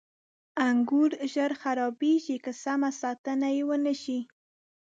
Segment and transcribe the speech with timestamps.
[0.67, 4.19] •انګور ژر خرابېږي که سمه ساتنه یې ونه شي.